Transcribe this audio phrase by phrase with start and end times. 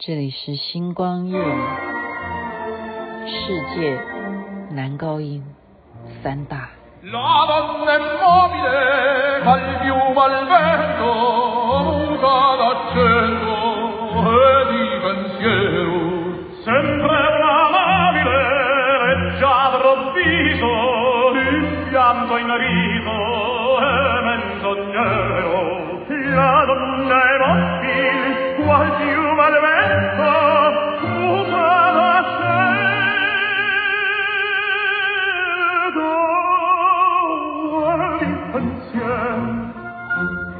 [0.00, 1.36] 这里是星光夜，
[3.26, 4.00] 世界
[4.70, 5.42] 男高音
[6.22, 6.68] 三大。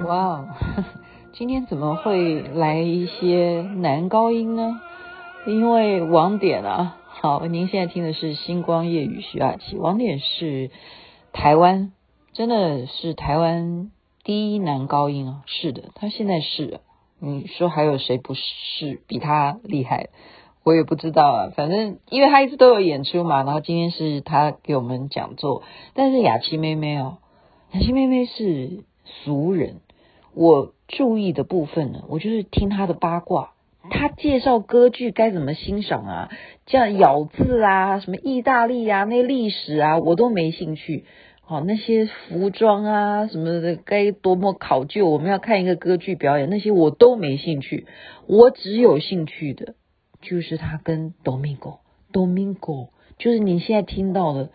[0.04, 0.48] 哇哦，
[1.32, 4.80] 今天怎么会来一些男高音呢？
[5.46, 9.76] 因为王典啊，好，您现在听的是《星光夜雨》徐雅琪。
[9.76, 10.70] 王典是
[11.32, 11.92] 台湾，
[12.32, 13.90] 真的是台湾
[14.24, 15.42] 第一男高音啊！
[15.46, 16.80] 是的，他现在是。
[17.20, 20.10] 你说还有谁不是比他厉害？
[20.64, 21.50] 我也不知道啊。
[21.56, 25.62] 反正因为他一直都有演出嘛，然后今天是他给我们讲座。
[25.94, 27.18] 但是雅琪妹妹哦，
[27.72, 29.80] 雅琪妹妹是俗人。
[30.34, 33.52] 我注意的部分呢，我就是听她的八卦，
[33.90, 36.30] 他介绍歌剧该怎么欣赏啊，
[36.64, 41.04] 这样咬字啊，什么意大利啊，那历史啊，我都没兴趣。
[41.42, 47.86] 好，那些服装啊什么的，该多么考究，我们要看一个歌剧表演，那些我都没兴趣。
[48.26, 49.74] 我只有兴趣的，
[50.20, 52.88] 就是他跟 Domingo，Domingo
[53.18, 54.50] 就是你现在听到的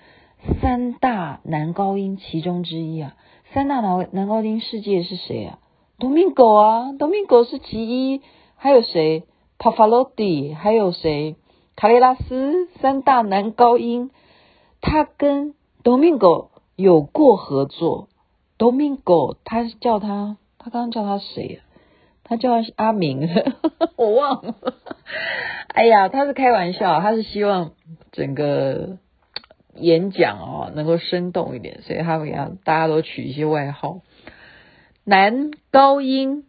[0.61, 3.15] 三大男高音其中之一啊。
[3.53, 5.59] 三大男男高音世界是谁啊
[5.99, 8.21] ？Domingo 啊，Domingo 是其一，
[8.55, 9.23] 还有谁
[9.57, 11.35] 帕法罗蒂还有谁？
[11.75, 14.11] 卡雷拉斯，三大男高音，
[14.81, 18.07] 他跟 Domingo 有过合作。
[18.57, 21.61] Domingo，他叫他，他刚刚叫他谁呀？
[22.23, 23.29] 他叫他阿明，
[23.97, 24.55] 我忘了。
[25.67, 27.71] 哎呀，他是开玩笑，他是希望
[28.11, 28.97] 整个
[29.75, 34.01] 演讲哦能够生动一点，所以他会让大家都取一些外号。
[35.03, 36.45] 男高音，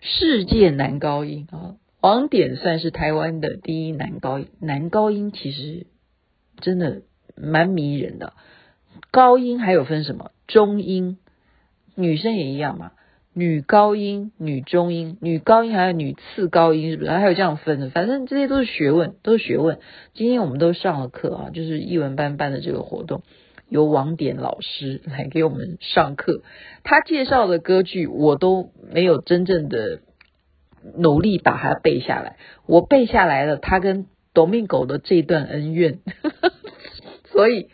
[0.00, 4.48] 世界男高音啊，王典算是台湾的第一男高音。
[4.60, 5.86] 男高音其实
[6.58, 7.02] 真的
[7.36, 8.32] 蛮迷人的。
[9.10, 10.30] 高音还有分什么？
[10.46, 11.18] 中音，
[11.94, 12.92] 女生也一样嘛。
[13.34, 17.10] 女高音、女中音、女高音还有女次高音，是不是？
[17.10, 17.90] 还有这样分的？
[17.90, 19.78] 反正这些都是学问，都是学问。
[20.12, 23.22] 今天我们都上了课啊，就是艺文班办的这个活动。
[23.68, 26.42] 由王典老师来给我们上课，
[26.84, 30.00] 他介绍的歌剧我都没有真正的
[30.98, 34.04] 努力把它背下来，我背下来了他跟
[34.34, 36.00] Domingo 的这段恩怨，
[37.32, 37.68] 所以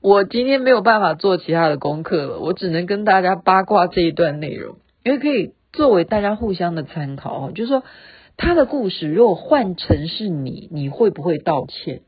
[0.00, 7.84] 我今天没有办法做其他的功课了，我只能跟大家八卦这一段内容，因为可以作为大家互相的参考哦，就是说
[8.36, 12.00] 他的故事如果换成是你，你会不会道歉？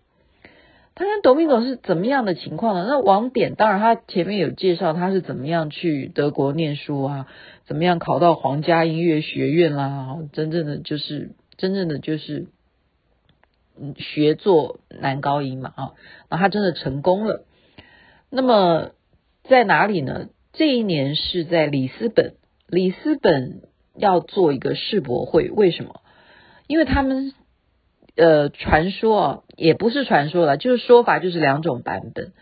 [0.96, 2.86] 他跟董明总是怎么样的情况呢？
[2.88, 7.28] 那王典当然，他前面有介绍他是怎么样去德国念书啊，
[7.66, 12.48] 怎么样考到皇家音乐学院啦，真正的就是真正的就是
[13.80, 15.82] 嗯学做男高音嘛啊，
[16.28, 17.44] 然后他真的成功了。
[18.28, 18.90] 那么
[19.44, 20.30] 在哪里呢？
[20.52, 22.34] 这一年是在里斯本，
[22.68, 23.62] 里斯本
[23.96, 26.02] 要做一个世博会，为什么？
[26.68, 27.32] 因为他们。
[28.20, 32.32] 呃，传说啊，也不是传说了，就是说法，就是两种版本。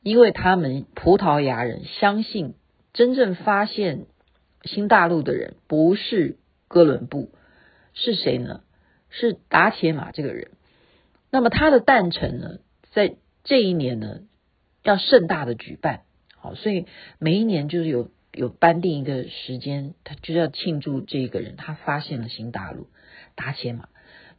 [0.00, 2.54] 因为他们葡萄牙人相信，
[2.92, 4.06] 真正发现
[4.62, 6.36] 新大陆的人不是
[6.68, 7.32] 哥伦布，
[7.94, 8.60] 是谁呢？
[9.10, 10.52] 是达伽马这个人。
[11.32, 12.58] 那么他的诞辰呢，
[12.92, 14.20] 在这一年呢，
[14.84, 16.02] 要盛大的举办。
[16.36, 16.86] 好，所以
[17.18, 22.88] 每一年就是有有颁定一个时间，他就要庆祝这个人，他发现了新大陆，
[23.34, 23.88] 达伽马。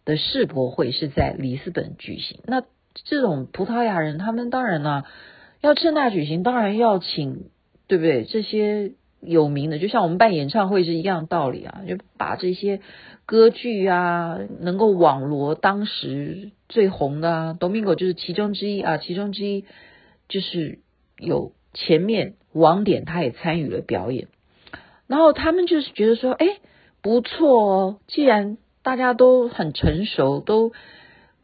[0.05, 2.61] 的世博会是在里斯本举行，那
[2.93, 5.03] 这种葡萄牙人，他们当然呢、
[5.61, 7.45] 要盛大举行，当然要请，
[7.87, 8.23] 对不对？
[8.23, 12.81] 这些有名的，就像我们办演唱会是一样道理啊，就把这些
[13.25, 19.65] 歌剧啊，能够网罗当时最红的啊，Domingo 就是其中之一啊，其中之一
[20.29, 20.77] 就是
[21.17, 24.29] 有前面网点他也参与了表演，
[25.05, 26.47] 然后他们就是觉得说，哎，
[27.03, 28.57] 不错哦，既然。
[28.85, 30.71] 大家都很成熟，都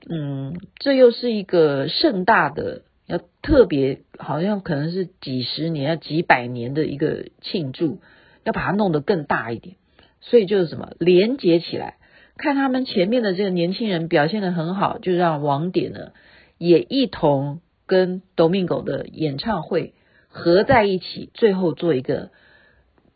[0.07, 7.99] 嗯，这又是一个盛大的，要特别，好像可能是几十年、要几百年的一个庆祝，
[8.43, 9.77] 要把它弄得更大一点。
[10.19, 11.95] 所以就是什么，连接起来，
[12.37, 16.11] 看他们前面的这个年轻人表现得很好，就让网点呢
[16.59, 19.95] 也一同跟 Domingo 的演唱会
[20.31, 22.31] 合在一起，最后做一个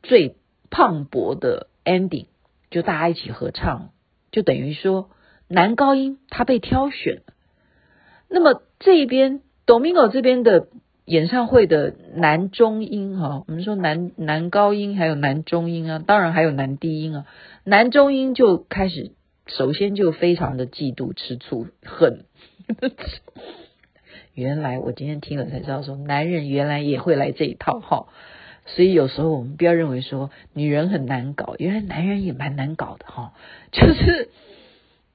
[0.04, 0.36] 最
[0.70, 2.28] 磅礴的 ending，
[2.70, 3.90] 就大家一起合唱。
[4.32, 5.10] 就等于说，
[5.48, 7.34] 男高音他被挑选了。
[8.28, 10.68] 那么这边 Domingo 这边的
[11.06, 17.26] 演唱会的男中音哈，我们说男男高音还有男中音啊，当然还有男低音啊。
[17.64, 19.12] 男中音就开始，
[19.48, 22.26] 首先就非常的嫉妒、吃醋、恨。
[24.36, 28.06] 原来我今天听了才知道，说男人原来也会来这一套哈。
[28.68, 33.34] 所以有时候我们不要认为说女人很难搞，原来男人也蛮难搞的哈。
[33.72, 34.30] 就是，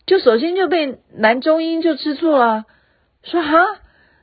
[0.07, 2.65] 就首先就被男中音就吃醋了，
[3.23, 3.59] 说哈，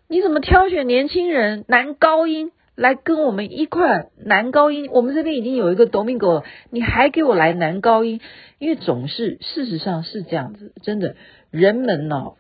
[0.08, 4.90] 你怎么挑选年轻人男高音来跟我们一块男高音？
[4.92, 8.22] 我们这边已经有一个 Domingo 了，你还给我来男高音？
[8.60, 11.18] 因为总是事实上是这样子，真的，
[11.52, 12.32] 人们呢，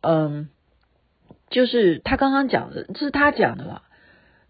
[0.00, 0.48] 嗯，
[1.50, 3.82] 就是他刚刚讲的，这是他讲的啦。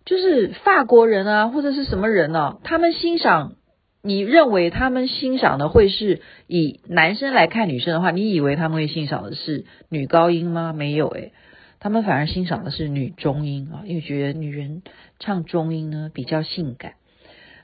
[0.05, 2.59] 就是法国人啊，或者是什么人呢、啊？
[2.65, 3.57] 他们欣赏，
[4.03, 10.73] 你认为他们欣赏的会是以男生来看女生的话，你以为他们会欣赏的是女高音吗？
[10.73, 11.33] 没有诶，
[11.81, 14.83] 他们反而欣赏的是女中音啊，因为觉得女人
[15.19, 16.95] 唱中音呢比较性感。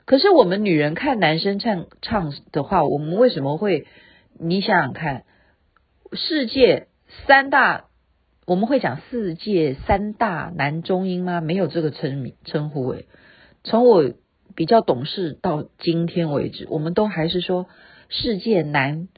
[0.05, 3.87] 可是我们女人看男生唱唱的话，我们为什么会？
[4.39, 5.23] 你想想看，
[6.13, 6.87] 世界
[7.25, 7.86] 三大。
[8.47, 11.41] 我们会讲世界三大男中音吗？
[11.41, 13.05] 没有这个称称呼诶。
[13.65, 14.09] 从我
[14.55, 17.67] 比较懂事到今天为止，我们都还是说
[18.07, 19.09] 世界男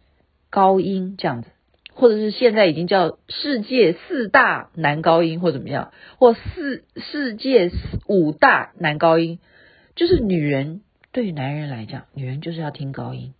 [0.49, 1.49] 高音这样子，
[1.93, 7.69] 或者是现在已经叫世界四大男高音或怎么样，或四世界
[8.07, 9.37] 五大男高音，
[9.95, 13.35] 就是女人对男人来讲，女人就是要听高音，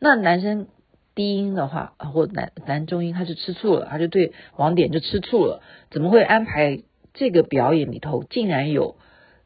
[0.00, 0.66] 那男生。
[1.14, 5.62] 低音的话，或男男中音，他就吃醋了，他就对王典就吃醋了。
[5.90, 6.82] 怎么会安排
[7.14, 8.96] 这个表演里头竟然有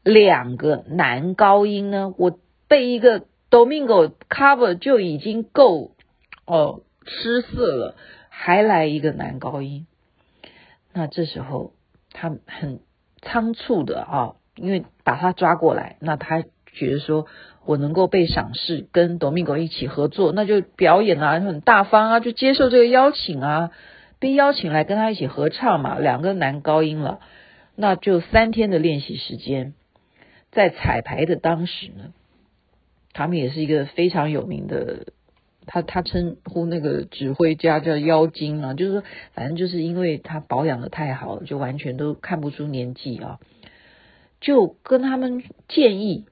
[0.03, 2.13] 两个男高音呢？
[2.17, 5.91] 我被一个 Domingo cover 就已经够
[6.45, 7.95] 哦失色了，
[8.29, 9.87] 还来一个男高音。
[10.93, 11.73] 那这时候
[12.11, 12.79] 他很
[13.21, 16.43] 仓促的啊，因为把他抓过来，那他
[16.77, 17.27] 觉得说。
[17.65, 23.71] 我能够被赏识，跟 Domingo 一起合作，那就表演啊，很大方啊，就接受这个邀请啊，
[24.19, 27.19] 被邀请来跟他一起合唱嘛，两个男高音了，
[27.75, 29.73] 那就三天的练习时间，
[30.49, 32.13] 在彩排的当时呢，
[33.11, 35.07] 他们也是一个非常有名的，
[35.65, 39.03] 他他称呼那个指挥家叫妖精啊，就是说，
[39.33, 43.39] 反正就是因为他保养的太好了，就完全都看不出年纪啊，
[44.39, 46.23] 就跟他们建议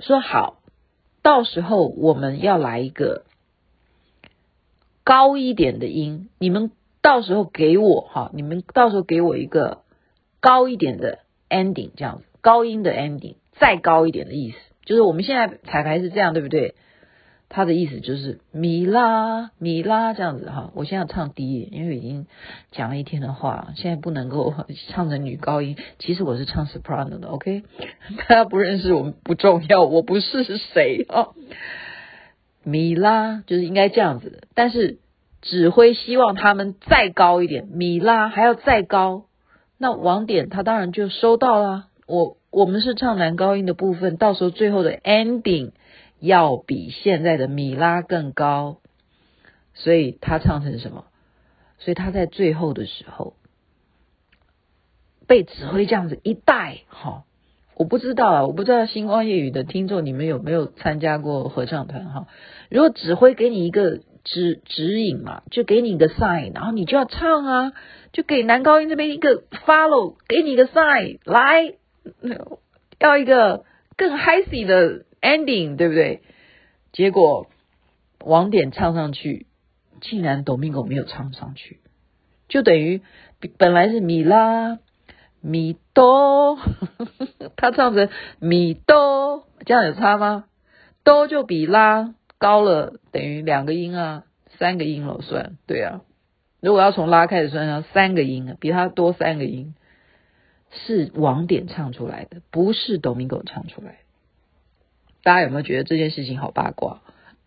[0.00, 0.60] 说好。
[1.22, 3.24] 到时候我们要来一个
[5.02, 6.70] 高一点的音，你们
[7.02, 9.82] 到时候给我哈，你们到时候给我一个
[10.38, 16.76] 高一点的 ending，这样子，高音的 ending，再高一点的意思，就是我们现在彩排是这样，对不对？
[17.48, 22.26] 他的意思就是米拉米拉这样子哈，我现在唱低，因为已经
[22.72, 24.52] 讲了一天的话，现在不能够
[24.90, 25.76] 唱成女高音。
[25.98, 27.62] 其实我是唱 soprano 的，OK？
[28.28, 31.34] 大家不认识我们不重要，我不是谁哦。
[32.64, 34.98] 米拉就是应该这样子，但是
[35.40, 39.26] 指挥希望他们再高一点，米拉还要再高。
[39.78, 41.86] 那网点他当然就收到了。
[42.08, 45.70] 我我们是唱男高音的部分，到时候最后的 ending。
[46.18, 48.78] 要比现在的米拉更高，
[49.74, 51.04] 所以他唱成什么？
[51.78, 53.34] 所以他在最后的时候
[55.26, 57.24] 被指挥这样子一带，哈，
[57.76, 62.28] 我不知道啊，我不知道星光夜语的听众你们有没有参加过合唱团哈？
[62.70, 67.72] 如果指挥给你一个指指引嘛，就给你一个 sign，然后你就要唱啊，
[68.12, 71.74] 就给男高音这边一个 follow，给你一个 sign，来，
[72.98, 73.64] 要一个
[73.96, 75.04] 更 high 的。
[75.20, 76.22] Ending 对不对？
[76.92, 77.48] 结果
[78.20, 79.46] 网点唱上去，
[80.00, 81.80] 竟然董明狗没有唱上去，
[82.48, 83.02] 就等于
[83.58, 84.78] 本来是米拉
[85.40, 86.58] 米哆，
[87.56, 88.08] 他唱成
[88.38, 90.44] 米哆，这样有差吗？
[91.04, 94.24] 哆就比拉高了，等于两个音啊，
[94.58, 96.00] 三个音了算，对啊。
[96.60, 99.74] 如果要从拉开始算，要三个音啊，比他多三个音，
[100.70, 103.98] 是网点唱出来的，不是 Domingo 唱出来的。
[105.26, 107.00] 大家有没有觉得这件事情好八卦？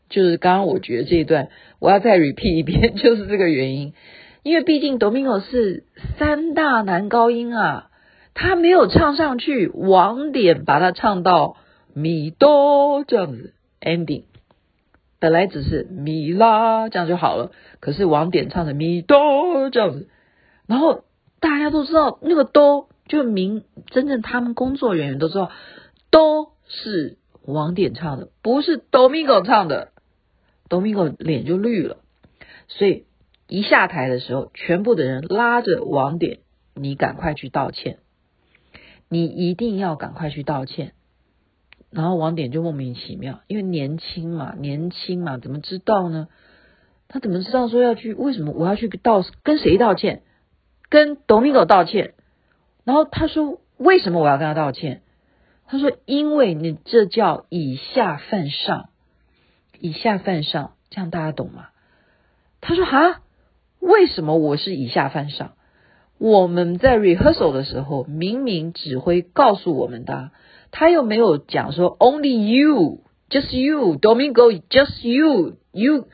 [0.09, 1.48] 就是刚刚我觉得这一段
[1.79, 3.93] 我要再 repeat 一遍， 就是这个原因。
[4.43, 5.86] 因为毕竟 Domingo 是
[6.17, 7.89] 三大男高音啊，
[8.33, 11.55] 他没有唱上去，网点把他唱到
[11.93, 14.24] 米哆这样子 ending，
[15.21, 20.09] 本来只是米拉这样就好了，可是网点唱的米哆这样子，
[20.67, 21.05] 然后
[21.39, 25.50] 大家都知道那个哆就明真正他们工作人员都知道
[26.12, 27.15] 哆是。
[27.51, 29.91] 王典唱的不是 Domingo 唱的
[30.69, 31.97] ，Domingo 脸就绿了，
[32.67, 33.05] 所以
[33.47, 36.39] 一下台的时候，全部的人拉着王典，
[36.75, 37.97] 你赶快去道歉，
[39.09, 40.93] 你一定要赶快去道歉。
[41.91, 46.27] 然后王典就莫名其妙，因为年轻嘛，年轻嘛，怎么知道呢？
[47.07, 48.13] 他怎么知道说要去？
[48.13, 50.21] 为什么我要去道跟谁道歉？
[50.89, 52.13] 跟 Domingo 道歉。
[52.83, 55.01] 然后他说：“为什么我要跟他道歉？”
[55.71, 58.89] 他说：“因为你这叫以下犯上，
[59.79, 61.67] 以下犯上，这样大家懂吗？”
[62.59, 63.21] 他说：“哈，
[63.79, 65.53] 为什么我是以下犯上？
[66.17, 70.31] 我们在 rehearsal 的时候，明明指挥告诉我们的，
[70.71, 76.07] 他又没有讲说 only you，just you，Domingo，just you，you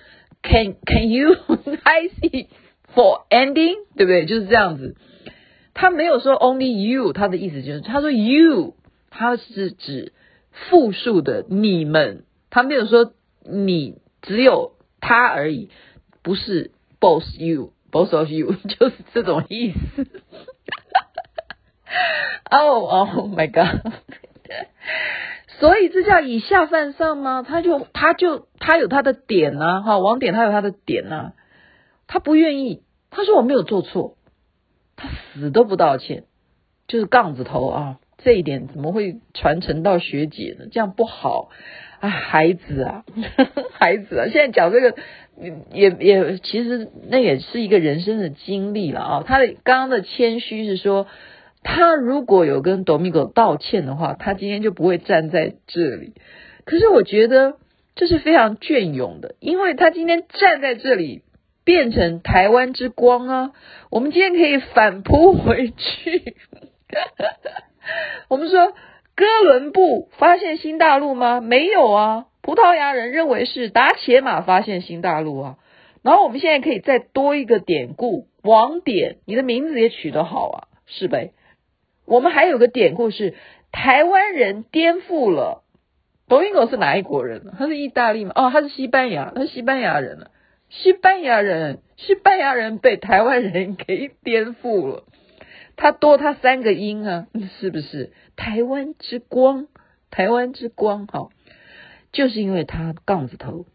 [0.43, 1.33] can can you
[1.81, 2.47] I see
[2.93, 4.25] for ending，对不对？
[4.25, 4.97] 就是这样子。
[5.73, 8.75] 他没有说 only you，他的意思就是他说 you。”
[9.17, 10.11] 他是指
[10.51, 13.13] 复数的你们，他没有说
[13.45, 15.69] 你只有他而已，
[16.21, 20.05] 不是 both you，both of you， 就是这种意思。
[22.51, 23.93] 哦 哦，oh my God！
[25.59, 27.41] 所以这叫以下犯上吗？
[27.47, 31.31] 他就他就他有他的点呐，哈，网点他有他的点呐，
[32.07, 34.17] 他不愿意，他说我没有做错，
[34.97, 36.25] 他死都不道歉，
[36.89, 37.99] 就是杠子头啊。
[38.25, 40.65] 这一点怎么会传承到学姐呢？
[40.71, 41.51] 这样不好
[41.99, 43.05] 啊，孩子啊，
[43.79, 44.25] 孩子啊！
[44.31, 44.95] 现在讲这个
[45.71, 49.23] 也也其实那也是一个人生的经历了啊。
[49.27, 51.05] 他的刚刚的谦虚是说，
[51.61, 56.13] 他如果有跟 Domingo 道歉的话，他今天就不会站在这里。
[56.65, 57.57] 可是我觉得
[57.93, 61.21] 这是非常隽永的，因为他今天站在这里，
[61.63, 63.51] 变成台湾之光啊！
[63.91, 66.35] 我们今天可以反扑回去。
[68.29, 68.73] 我们说
[69.15, 71.41] 哥伦布发现新大陆吗？
[71.41, 75.57] 没有啊，葡萄牙人认为是达伽马发现新大陆啊。
[76.03, 81.31] 然后我们现在可以再多一个典故，王典，你的名字也取得好啊，是呗？
[82.05, 83.33] 我们还有个典故是
[83.71, 85.63] 台湾人颠覆了。
[86.27, 87.53] 抖音狗是哪一国人？
[87.57, 88.31] 他是意大利吗？
[88.35, 90.31] 哦，他是西班牙，他是西班牙人了。
[90.69, 95.03] 西班牙人，西班牙人被台湾人给颠覆了。
[95.75, 97.27] 他多他三个音啊，
[97.59, 98.11] 是不是？
[98.35, 99.67] 台湾之光，
[100.09, 101.29] 台湾之光，哈，
[102.11, 103.65] 就是因为他杠子头，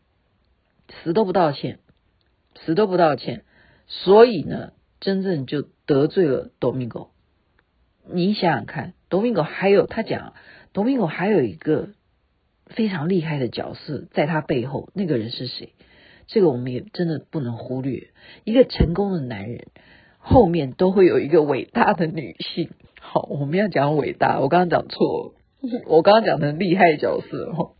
[1.02, 1.78] 死都不道歉，
[2.54, 3.44] 死都不道歉，
[3.86, 7.08] 所以呢，真正就得罪了 Domingo。
[8.10, 10.34] 你想想看，Domingo 还有他讲
[10.72, 11.90] ，Domingo 还有一个
[12.66, 15.74] 非常厉害的角色在他背后，那个人是谁？
[16.26, 18.10] 这个我们也真的不能忽略，
[18.44, 19.66] 一个成功的男人。
[20.20, 22.70] 后面都会有一个伟大的女性。
[23.00, 25.34] 好，我们要讲伟大，我刚刚讲错，
[25.86, 27.72] 我刚刚讲的厉害角色哦，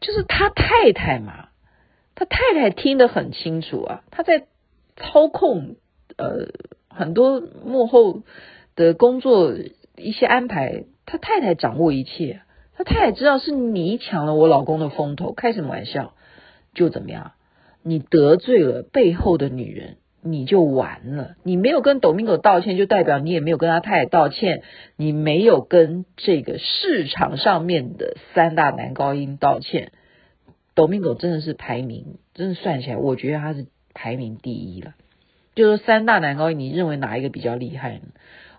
[0.00, 1.48] 就是他太太嘛，
[2.14, 4.46] 他太太听得很清楚啊，他在
[4.96, 5.76] 操控
[6.16, 6.48] 呃
[6.88, 8.22] 很多幕后
[8.76, 9.54] 的工作
[9.96, 12.42] 一些安排，他太太掌握一切，
[12.76, 16.14] 他太太知道是你抢了我老公的风头，开什么玩笑？
[16.74, 17.32] 就怎么样？
[17.82, 19.96] 你得罪了背后的女人。
[20.26, 24.62] 你就完了，你没有跟 Domingo 道歉，就代表你也没有跟他太太道歉，
[24.96, 29.92] 你没有跟这个市场上面的三大男高音道歉。
[30.74, 34.94] Domingo 真的是排名，真的算起来，我觉得他是排名第一了。
[35.54, 38.06] 就是三大男高音，你认为哪一个比较厉害呢？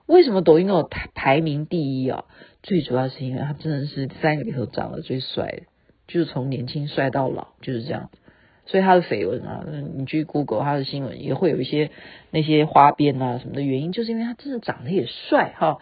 [0.06, 2.26] 为什么抖音狗排排名第一啊？
[2.62, 5.64] 最主要是因为他真的是三个里头长得最帅的，
[6.08, 8.12] 就是从年轻帅到老，就是这样。
[8.68, 9.64] 所以他的绯闻啊，
[9.96, 11.92] 你去 Google 他的新闻也会有一些
[12.32, 15.78] 那些花边啊什么的原因，就是因为他真的长得也帅哈，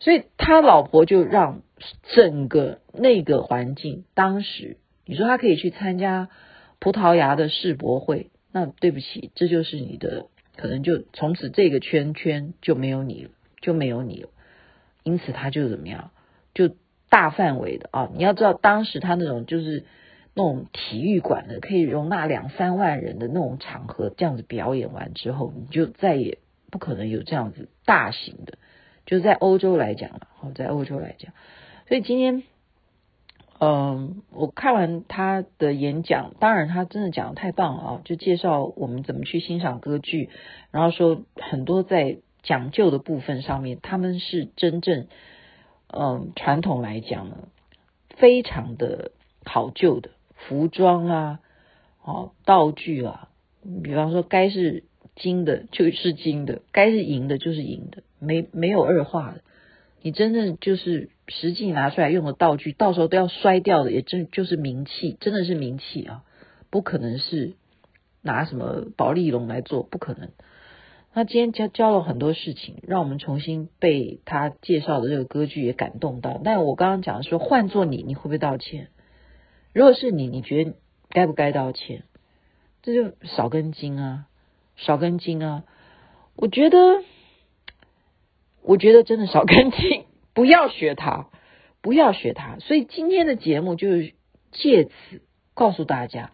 [0.00, 1.62] 所以他老婆就让
[2.02, 6.28] 整个那个环境，当时你说他可以去参加
[6.80, 13.30] 葡萄牙的世博会，那对不起，这就是你的，可能就从此这个圈圈就没有你了，
[13.60, 14.30] 就没有你了，
[15.04, 16.10] 因此他就怎么样，
[16.54, 16.74] 就
[17.08, 19.84] 大范围的啊，你要知道当时他那种就是。
[20.38, 26.36] 那种体育馆的可以容纳两三万人的那种场合，这样子表演完之后，你就再也
[26.70, 28.58] 不可能有这样子大型的。
[29.06, 31.32] 就在欧洲来讲了，好，在欧洲来讲，
[31.88, 32.42] 所以今天，
[33.60, 40.28] 嗯，我看完他的演讲，当然他真的讲的太棒了啊，就介绍我们怎么去欣赏歌剧，
[40.70, 45.06] 然后说很多在讲究的部分上面，他们是真正，
[45.86, 47.48] 嗯，传统来讲呢，
[48.16, 49.12] 非常的
[49.42, 50.10] 考究的。
[50.48, 51.40] 服装啊，
[52.02, 53.28] 哦，道具啊，
[53.82, 54.84] 比方说该是
[55.14, 59.40] 金的就是金的，该是银的就是银的，没没有二话的。
[60.02, 66.22] 你真正就是实际拿出来用的道具，到时候都要摔掉的，也真就是名器，真的是名器啊，
[66.70, 67.54] 不可能是
[68.22, 70.28] 拿什么宝丽龙来做，不可能。
[71.12, 76.40] 他今天教教了很多事情，让我们重新被他介绍的这个歌剧也感动到。
[76.44, 78.88] 但我刚刚讲的说，换做你，你会不会道歉？
[79.76, 80.72] 如果是你，你觉得
[81.10, 82.04] 该不该道歉？
[82.80, 84.24] 这就少根筋啊，
[84.74, 85.64] 少根筋啊！
[86.34, 87.04] 我觉得，
[88.62, 91.28] 我觉得真的少根筋， 不要学他，
[91.82, 92.56] 不要学他。
[92.58, 94.14] 所以今天的节目就是
[94.50, 95.20] 借此
[95.52, 96.30] 告诉大家，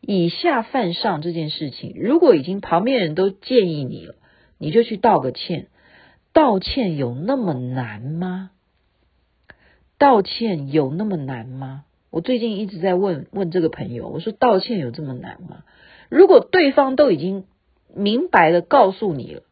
[0.00, 4.14] 以下犯上这件事情，如果已经旁边人都建议你了，
[4.56, 5.66] 你就去道个歉。
[6.32, 8.52] 道歉有那么难吗？
[9.98, 11.86] 道歉有那么难吗？
[12.14, 15.64] 我最近一直在问问这个朋友，我说道歉有这么难吗？
[16.08, 17.44] 如果对方都已经
[17.92, 19.42] 明白的告诉你了，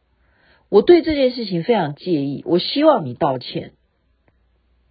[0.69, 3.73] 我对这件事情非常介意，我希望你道歉。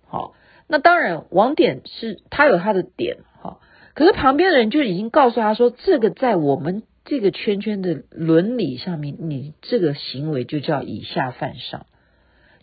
[0.06, 0.34] 好，
[0.66, 3.62] 那当然，网点是他有他的点，好，
[3.94, 11.86] 可是旁边的人就已经告诉他说，这个在我们这个圈圈的伦理上面，你这个行为就叫以下犯上，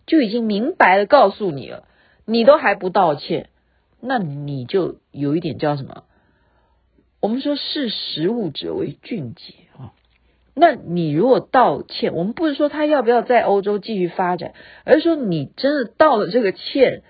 [0.06, 1.82] 就已经明白的告诉你了，
[2.26, 3.48] 你都还不道歉，
[4.00, 6.04] 那你就有一点叫什么？
[7.20, 9.92] 我们说识时务者为俊杰啊，
[10.54, 14.54] 那你如果道歉，我们不是说他要不要在欧洲继续发展，
[14.84, 17.02] 而是说你真的道了这个歉，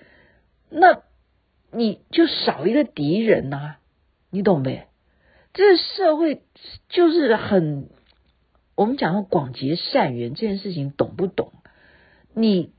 [0.69, 1.03] 那
[1.71, 3.77] 你就少一个敌人呐，
[4.31, 4.89] 你懂没？
[5.53, 6.43] 这社会
[6.89, 7.89] 就是很，
[8.75, 11.53] 我们讲到广结善缘这件事情，懂不懂？
[12.35, 12.73] 你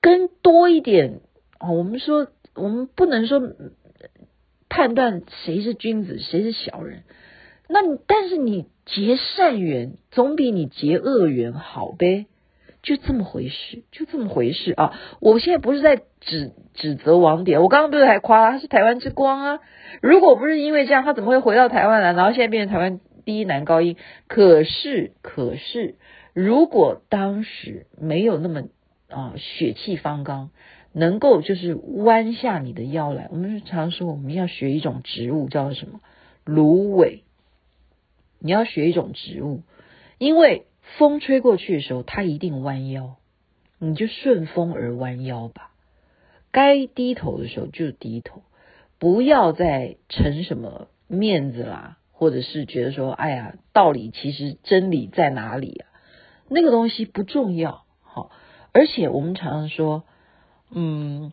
[0.00, 1.20] 跟多一点
[1.58, 3.40] 啊，我们说我们不能说。
[4.70, 7.02] 判断谁是君子，谁是小人，
[7.68, 12.26] 那你但是你结善缘总比你结恶缘好呗，
[12.82, 14.92] 就这么回事，就这么回事啊！
[15.20, 19.60] 我现在不是在指指责网点，我刚刚不是还夸他是台湾之光啊？
[20.02, 23.96] 如果不是因为这样，他怎么会回到台湾来，然后现在变成台湾第一男高音？
[24.28, 25.94] 可是，可是，
[26.34, 28.64] 如果当时没有那么
[29.08, 30.50] 啊血气方刚。
[30.98, 36.00] 能够就是弯下你的腰来，我们常说我们要学一种植物，叫做什么？
[36.44, 37.22] 芦苇。
[38.40, 39.62] 你要学一种植物，
[40.18, 40.66] 因为
[40.98, 43.14] 风吹过去的时候，它一定弯腰，
[43.78, 45.70] 你就顺风而弯腰吧。
[46.50, 48.42] 该低头的时候就低头，
[48.98, 55.86] 不要再逞什么面子啦，或者是觉得说，哎呀，道理其实真理在哪里啊？
[56.48, 58.32] 那个东西不重要，好，
[58.72, 60.02] 而且我们常常说。
[60.70, 61.32] 嗯，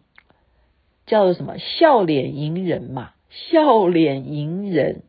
[1.06, 1.58] 叫做什么？
[1.58, 5.04] 笑脸迎人嘛，笑脸迎人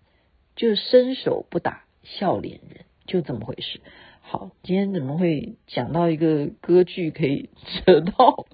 [0.57, 3.81] 就伸手不打笑脸人，就这么回事。
[4.21, 8.47] 好，今天怎么会讲到一个歌剧可以扯到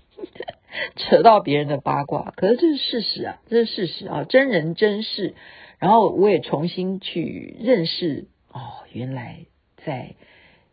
[0.97, 2.33] 扯到别人的八卦？
[2.37, 5.35] 可是这是事实啊，这是事实啊，真人真事。
[5.79, 9.47] 然后我也重新去认识哦，原来
[9.85, 10.15] 在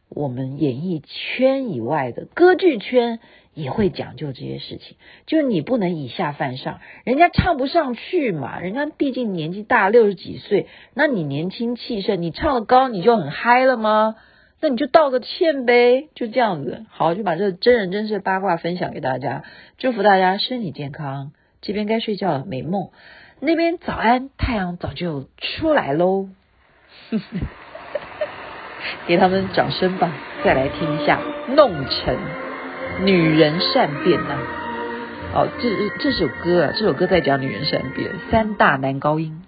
[0.10, 3.20] 我们演艺圈以外的歌剧圈。
[3.60, 4.96] 也会讲究这些事情，
[5.26, 14.16] 就是你不能以下犯上，人家唱不上去嘛，人家毕竟年纪大，六十几岁，那你年轻气盛，你唱得高，你就很嗨了吗？
[14.62, 16.86] 那你就道个歉呗，就这样子。
[16.90, 19.44] 好，就把这真人真事八卦分享给大家，
[19.78, 21.32] 祝福大家身体健康。
[21.62, 22.90] 这边该睡觉了，美梦。
[23.40, 26.28] 那边早安，太阳早就出来喽。
[29.08, 30.12] 给他们掌声吧，
[30.44, 31.22] 再来听一下
[31.54, 32.16] 《弄成》。
[33.04, 34.38] 女人善变呐、啊。
[35.36, 39.42] 哦，这这首歌啊，这首歌在讲女人善变，三大男高音。